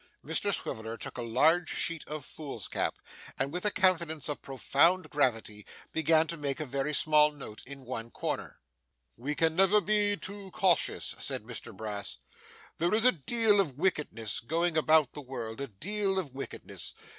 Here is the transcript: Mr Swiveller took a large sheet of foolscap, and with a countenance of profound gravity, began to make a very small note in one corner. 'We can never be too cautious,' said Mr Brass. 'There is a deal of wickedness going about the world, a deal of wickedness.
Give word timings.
Mr 0.25 0.51
Swiveller 0.51 0.97
took 0.97 1.19
a 1.19 1.21
large 1.21 1.69
sheet 1.75 2.03
of 2.07 2.25
foolscap, 2.25 2.95
and 3.37 3.53
with 3.53 3.65
a 3.65 3.69
countenance 3.69 4.27
of 4.29 4.41
profound 4.41 5.07
gravity, 5.11 5.63
began 5.91 6.25
to 6.25 6.37
make 6.37 6.59
a 6.59 6.65
very 6.65 6.91
small 6.91 7.31
note 7.31 7.61
in 7.67 7.85
one 7.85 8.09
corner. 8.09 8.57
'We 9.15 9.35
can 9.35 9.55
never 9.55 9.79
be 9.79 10.17
too 10.17 10.49
cautious,' 10.53 11.13
said 11.19 11.43
Mr 11.43 11.71
Brass. 11.71 12.17
'There 12.79 12.95
is 12.95 13.05
a 13.05 13.11
deal 13.11 13.59
of 13.59 13.77
wickedness 13.77 14.39
going 14.39 14.75
about 14.75 15.11
the 15.11 15.21
world, 15.21 15.61
a 15.61 15.67
deal 15.67 16.17
of 16.17 16.33
wickedness. 16.33 16.95